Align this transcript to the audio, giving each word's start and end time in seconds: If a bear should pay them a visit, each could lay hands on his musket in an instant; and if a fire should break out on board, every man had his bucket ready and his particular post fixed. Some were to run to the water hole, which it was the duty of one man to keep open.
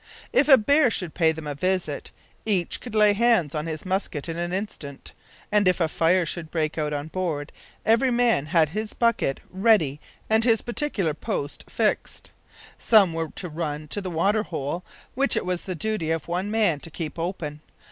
If 0.33 0.47
a 0.49 0.57
bear 0.57 0.89
should 0.89 1.13
pay 1.13 1.31
them 1.31 1.45
a 1.45 1.53
visit, 1.53 2.09
each 2.43 2.81
could 2.81 2.95
lay 2.95 3.13
hands 3.13 3.53
on 3.53 3.67
his 3.67 3.85
musket 3.85 4.27
in 4.27 4.35
an 4.35 4.51
instant; 4.51 5.11
and 5.51 5.67
if 5.67 5.79
a 5.79 5.87
fire 5.87 6.25
should 6.25 6.49
break 6.49 6.75
out 6.75 6.91
on 6.91 7.09
board, 7.09 7.51
every 7.85 8.09
man 8.09 8.47
had 8.47 8.69
his 8.69 8.95
bucket 8.95 9.41
ready 9.51 9.99
and 10.27 10.43
his 10.43 10.63
particular 10.63 11.13
post 11.13 11.65
fixed. 11.69 12.31
Some 12.79 13.13
were 13.13 13.29
to 13.35 13.47
run 13.47 13.87
to 13.89 14.01
the 14.01 14.09
water 14.09 14.41
hole, 14.41 14.83
which 15.13 15.37
it 15.37 15.45
was 15.45 15.61
the 15.61 15.75
duty 15.75 16.09
of 16.09 16.27
one 16.27 16.49
man 16.49 16.79
to 16.79 16.89
keep 16.89 17.19
open. 17.19 17.61